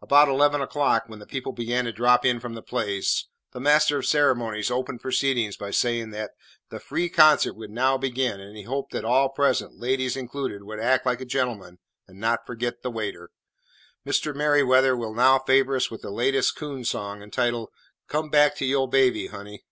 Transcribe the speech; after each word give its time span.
About 0.00 0.30
eleven 0.30 0.62
o'clock, 0.62 1.04
when 1.10 1.18
the 1.18 1.26
people 1.26 1.52
began 1.52 1.84
to 1.84 1.92
drop 1.92 2.24
in 2.24 2.40
from 2.40 2.54
the 2.54 2.62
plays, 2.62 3.26
the 3.52 3.60
master 3.60 3.98
of 3.98 4.06
ceremonies 4.06 4.70
opened 4.70 5.02
proceedings 5.02 5.58
by 5.58 5.70
saying 5.70 6.08
that 6.12 6.30
"The 6.70 6.80
free 6.80 7.10
concert 7.10 7.52
would 7.52 7.68
now 7.68 7.98
begin, 7.98 8.40
and 8.40 8.56
he 8.56 8.62
hoped 8.62 8.92
that 8.92 9.04
all 9.04 9.28
present, 9.28 9.78
ladies 9.78 10.16
included, 10.16 10.62
would 10.64 10.80
act 10.80 11.04
like 11.04 11.20
gentlemen, 11.26 11.80
and 12.06 12.18
not 12.18 12.46
forget 12.46 12.80
the 12.80 12.88
waiter. 12.90 13.28
Mr. 14.06 14.34
Meriweather 14.34 14.96
will 14.96 15.12
now 15.12 15.38
favour 15.40 15.76
us 15.76 15.90
with 15.90 16.00
the 16.00 16.08
latest 16.10 16.56
coon 16.56 16.82
song, 16.82 17.20
entitled 17.22 17.68
'Come 18.06 18.30
back 18.30 18.56
to 18.56 18.64
yo' 18.64 18.86
Baby, 18.86 19.26
Honey.'" 19.26 19.66